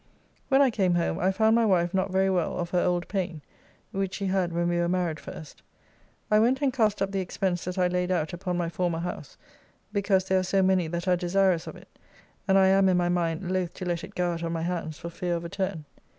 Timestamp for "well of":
2.31-2.71